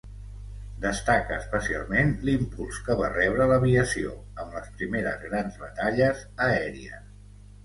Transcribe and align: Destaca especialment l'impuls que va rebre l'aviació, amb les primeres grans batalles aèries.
Destaca 0.85 1.35
especialment 1.41 2.09
l'impuls 2.29 2.79
que 2.87 2.95
va 3.01 3.11
rebre 3.13 3.47
l'aviació, 3.51 4.15
amb 4.45 4.57
les 4.57 4.73
primeres 4.81 5.21
grans 5.27 5.61
batalles 5.67 6.25
aèries. 6.49 6.99